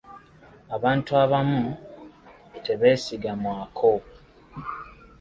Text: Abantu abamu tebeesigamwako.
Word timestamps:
Abantu 0.75 1.09
abamu 1.23 1.63
tebeesigamwako. 2.63 3.91